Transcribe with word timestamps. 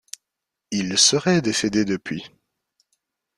Il 0.71 0.97
serait 0.97 1.43
décédé 1.43 1.85
depuis. 1.85 2.25